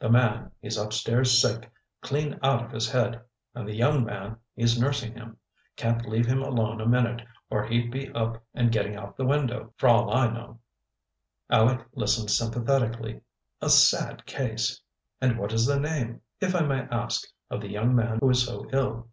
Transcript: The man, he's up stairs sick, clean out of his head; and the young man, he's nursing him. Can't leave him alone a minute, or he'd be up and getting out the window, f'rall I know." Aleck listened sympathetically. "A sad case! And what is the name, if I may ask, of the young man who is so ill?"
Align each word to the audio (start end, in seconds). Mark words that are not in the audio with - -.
The 0.00 0.10
man, 0.10 0.50
he's 0.60 0.76
up 0.76 0.92
stairs 0.92 1.40
sick, 1.40 1.72
clean 2.02 2.38
out 2.42 2.62
of 2.62 2.72
his 2.72 2.90
head; 2.90 3.22
and 3.54 3.66
the 3.66 3.74
young 3.74 4.04
man, 4.04 4.36
he's 4.54 4.78
nursing 4.78 5.14
him. 5.14 5.38
Can't 5.76 6.06
leave 6.06 6.26
him 6.26 6.42
alone 6.42 6.78
a 6.82 6.86
minute, 6.86 7.22
or 7.48 7.64
he'd 7.64 7.90
be 7.90 8.10
up 8.12 8.44
and 8.52 8.70
getting 8.70 8.96
out 8.96 9.16
the 9.16 9.24
window, 9.24 9.72
f'rall 9.78 10.12
I 10.12 10.28
know." 10.30 10.60
Aleck 11.48 11.86
listened 11.94 12.30
sympathetically. 12.30 13.22
"A 13.62 13.70
sad 13.70 14.26
case! 14.26 14.78
And 15.22 15.38
what 15.38 15.54
is 15.54 15.64
the 15.64 15.80
name, 15.80 16.20
if 16.38 16.54
I 16.54 16.60
may 16.60 16.82
ask, 16.90 17.26
of 17.48 17.62
the 17.62 17.70
young 17.70 17.94
man 17.96 18.18
who 18.20 18.28
is 18.28 18.44
so 18.44 18.68
ill?" 18.74 19.08